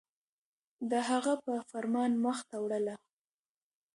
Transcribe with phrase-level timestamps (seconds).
[0.91, 2.95] د هغه په فرمان مخ ته وړله